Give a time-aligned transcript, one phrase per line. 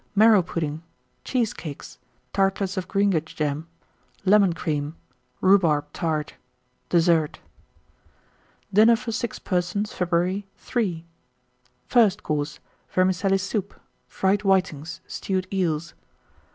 [0.15, 0.81] Marrow Pudding.
[1.23, 1.99] Cheesecakes.
[2.33, 3.67] Tartlets of Greengage Jam.
[4.25, 4.95] Lemon Cream.
[5.41, 6.37] Rhubarb Tart.
[6.89, 7.37] DESSERT.
[8.71, 8.73] 1915.
[8.73, 10.47] DINNER FOR 6 PERSONS (February).
[10.75, 11.05] III.
[11.87, 12.59] FIRST COURSE.
[12.89, 13.75] Vermicelli Soup.
[14.07, 15.01] Fried Whitings.
[15.05, 15.93] Stewed Eels.